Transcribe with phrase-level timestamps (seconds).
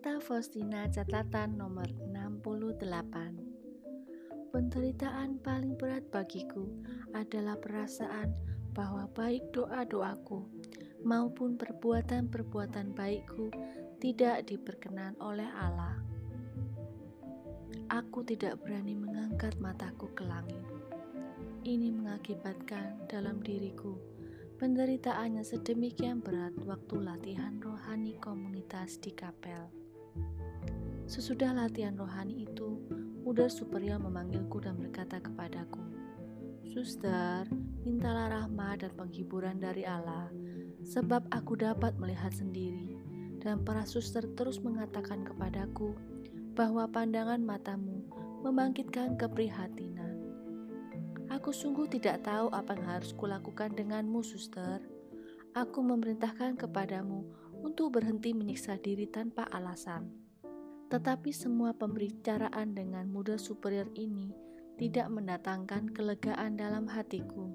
[0.00, 6.64] Santa Faustina catatan nomor 68 Penderitaan paling berat bagiku
[7.12, 8.32] adalah perasaan
[8.72, 10.40] bahwa baik doa-doaku
[11.04, 13.52] maupun perbuatan-perbuatan baikku
[14.00, 16.00] tidak diperkenan oleh Allah.
[17.92, 20.64] Aku tidak berani mengangkat mataku ke langit.
[21.68, 24.00] Ini mengakibatkan dalam diriku
[24.56, 29.79] penderitaannya sedemikian berat waktu latihan rohani komunitas di kapel.
[31.10, 32.78] Sesudah latihan rohani itu,
[33.26, 35.82] Udar superior memanggilku dan berkata kepadaku,
[36.70, 37.50] Suster,
[37.82, 40.32] mintalah rahmat dan penghiburan dari Allah,
[40.86, 42.96] sebab aku dapat melihat sendiri.
[43.42, 45.96] Dan para suster terus mengatakan kepadaku
[46.54, 48.06] bahwa pandangan matamu
[48.46, 50.14] membangkitkan keprihatinan.
[51.32, 54.78] Aku sungguh tidak tahu apa yang harus kulakukan denganmu, suster.
[55.58, 57.26] Aku memerintahkan kepadamu
[57.66, 60.29] untuk berhenti menyiksa diri tanpa alasan.
[60.90, 64.34] Tetapi semua pembicaraan dengan muda superior ini
[64.74, 67.46] tidak mendatangkan kelegaan dalam hatiku,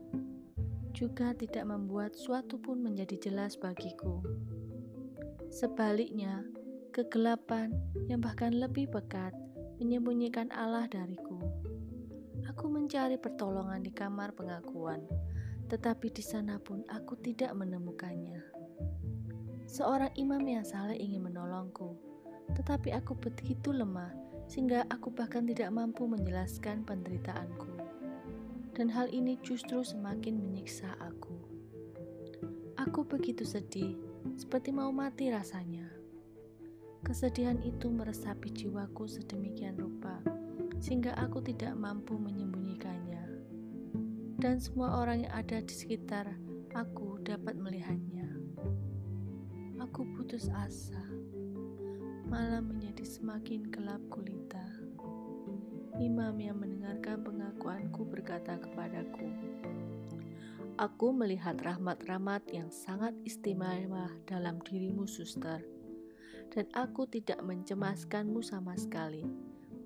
[0.96, 4.24] juga tidak membuat suatu pun menjadi jelas bagiku.
[5.52, 6.48] Sebaliknya,
[6.96, 7.76] kegelapan
[8.08, 9.36] yang bahkan lebih pekat
[9.84, 11.36] menyembunyikan Allah dariku.
[12.48, 15.04] Aku mencari pertolongan di kamar pengakuan,
[15.68, 18.40] tetapi di sana pun aku tidak menemukannya.
[19.68, 22.15] Seorang imam yang salah ingin menolongku,
[22.54, 27.70] tetapi aku begitu lemah sehingga aku bahkan tidak mampu menjelaskan penderitaanku.
[28.76, 31.34] Dan hal ini justru semakin menyiksa aku.
[32.76, 33.96] Aku begitu sedih,
[34.36, 35.88] seperti mau mati rasanya.
[37.06, 40.20] Kesedihan itu meresapi jiwaku sedemikian rupa,
[40.84, 43.24] sehingga aku tidak mampu menyembunyikannya.
[44.36, 46.28] Dan semua orang yang ada di sekitar
[46.76, 48.28] aku dapat melihatnya.
[49.80, 51.00] Aku putus asa
[52.26, 54.66] malah menjadi semakin gelap gulita.
[56.02, 59.30] Imam yang mendengarkan pengakuanku berkata kepadaku,
[60.76, 65.64] Aku melihat rahmat-rahmat yang sangat istimewa dalam dirimu, suster,
[66.52, 69.24] dan aku tidak mencemaskanmu sama sekali.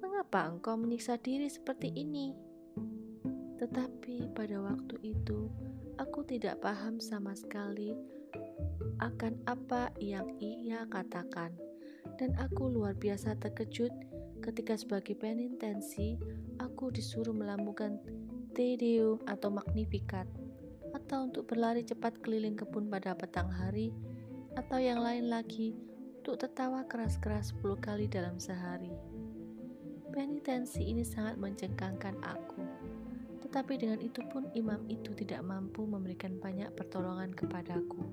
[0.02, 2.34] Mengapa engkau menyiksa diri seperti ini?
[3.62, 5.52] Tetapi pada waktu itu,
[6.02, 7.94] aku tidak paham sama sekali
[8.98, 11.69] akan apa yang ia katakan
[12.20, 13.92] dan aku luar biasa terkejut
[14.40, 16.20] ketika sebagai penitensi
[16.60, 18.00] aku disuruh melambungkan
[18.56, 20.28] Te Deum atau Magnificat
[20.92, 23.94] atau untuk berlari cepat keliling kebun pada petang hari
[24.58, 25.78] atau yang lain lagi
[26.20, 28.92] untuk tertawa keras-keras 10 kali dalam sehari.
[30.10, 32.60] Penitensi ini sangat mencengkangkan aku.
[33.46, 38.04] Tetapi dengan itu pun imam itu tidak mampu memberikan banyak pertolongan kepadaku.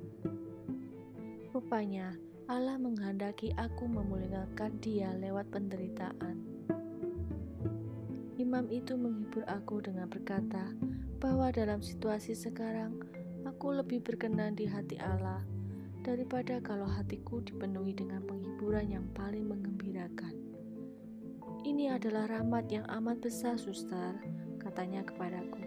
[1.50, 2.14] Rupanya,
[2.46, 6.38] Allah menghendaki aku memuliakan Dia lewat penderitaan.
[8.38, 10.70] Imam itu menghibur aku dengan berkata
[11.18, 13.02] bahwa dalam situasi sekarang
[13.42, 15.42] aku lebih berkenan di hati Allah
[16.06, 20.38] daripada kalau hatiku dipenuhi dengan penghiburan yang paling mengembirakan.
[21.66, 24.22] Ini adalah rahmat yang amat besar, suster,
[24.62, 25.66] katanya kepadaku.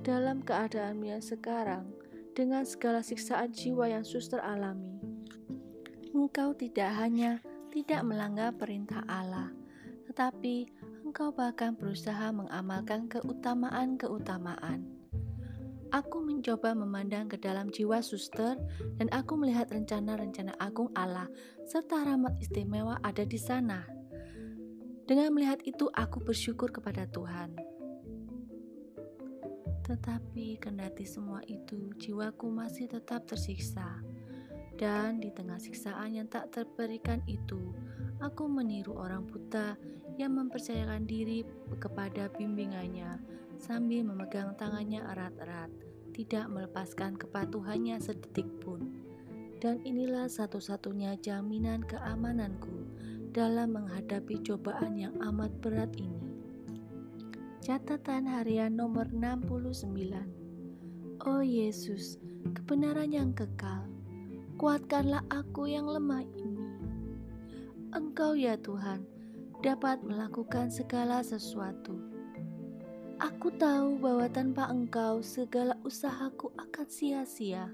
[0.00, 1.84] Dalam keadaanmu yang sekarang,
[2.32, 4.96] dengan segala siksaan jiwa yang suster alami,
[6.16, 9.52] engkau tidak hanya tidak melanggar perintah Allah,
[10.08, 10.64] tetapi
[11.04, 14.88] engkau bahkan berusaha mengamalkan keutamaan-keutamaan.
[15.92, 18.56] Aku mencoba memandang ke dalam jiwa suster
[18.96, 21.28] dan aku melihat rencana-rencana agung Allah
[21.68, 23.84] serta rahmat istimewa ada di sana.
[25.06, 27.54] Dengan melihat itu aku bersyukur kepada Tuhan.
[29.86, 34.02] Tetapi kendati semua itu, jiwaku masih tetap tersiksa
[34.76, 37.72] dan di tengah siksaan yang tak terberikan itu,
[38.20, 39.76] aku meniru orang buta
[40.20, 41.48] yang mempercayakan diri
[41.80, 43.16] kepada bimbingannya
[43.56, 45.72] sambil memegang tangannya erat-erat,
[46.12, 48.92] tidak melepaskan kepatuhannya sedetik pun.
[49.56, 52.84] Dan inilah satu-satunya jaminan keamananku
[53.32, 56.20] dalam menghadapi cobaan yang amat berat ini.
[57.64, 62.20] Catatan harian nomor 69 Oh Yesus,
[62.52, 63.95] kebenaran yang kekal,
[64.56, 66.64] kuatkanlah aku yang lemah ini.
[67.92, 69.04] Engkau ya Tuhan,
[69.60, 72.00] dapat melakukan segala sesuatu.
[73.20, 77.68] Aku tahu bahwa tanpa Engkau segala usahaku akan sia-sia.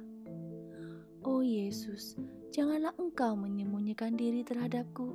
[1.23, 2.19] Oh Yesus,
[2.51, 5.15] janganlah Engkau menyembunyikan diri terhadapku,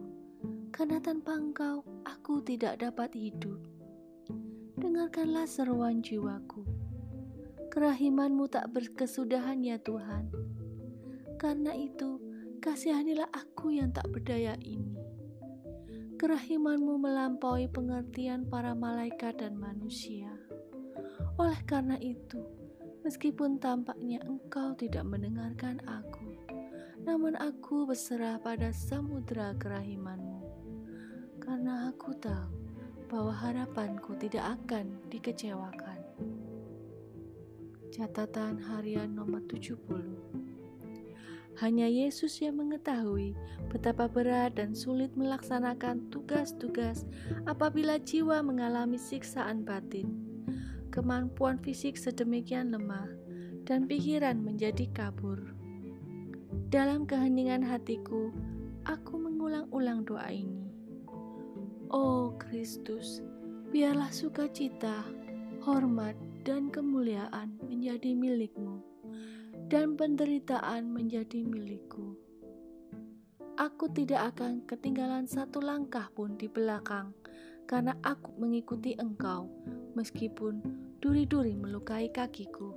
[0.71, 3.59] karena tanpa Engkau aku tidak dapat hidup.
[4.79, 6.63] Dengarkanlah seruan jiwaku.
[7.75, 10.46] Kerahimanmu tak berkesudahan ya Tuhan
[11.37, 12.17] karena itu,
[12.65, 14.97] kasihanilah aku yang tak berdaya ini.
[16.17, 20.33] Kerahimanmu melampaui pengertian para malaikat dan manusia.
[21.37, 22.41] Oleh karena itu,
[23.05, 26.25] meskipun tampaknya engkau tidak mendengarkan aku,
[27.05, 30.41] namun aku berserah pada samudera kerahimanmu.
[31.37, 32.57] Karena aku tahu
[33.07, 36.01] bahwa harapanku tidak akan dikecewakan.
[37.93, 40.56] Catatan harian nomor 70
[41.57, 43.33] hanya Yesus yang mengetahui
[43.73, 47.09] betapa berat dan sulit melaksanakan tugas-tugas
[47.49, 50.13] apabila jiwa mengalami siksaan batin.
[50.93, 53.09] Kemampuan fisik sedemikian lemah
[53.65, 55.37] dan pikiran menjadi kabur.
[56.69, 58.29] Dalam keheningan hatiku,
[58.85, 60.69] aku mengulang-ulang doa ini.
[61.89, 63.25] Oh Kristus,
[63.73, 65.03] biarlah sukacita,
[65.65, 66.13] hormat,
[66.45, 68.76] dan kemuliaan menjadi milikmu
[69.67, 72.15] dan penderitaan menjadi milikku.
[73.59, 77.11] Aku tidak akan ketinggalan satu langkah pun di belakang,
[77.67, 79.51] karena aku mengikuti engkau,
[79.97, 80.63] meskipun
[81.03, 82.71] duri-duri melukai kakiku.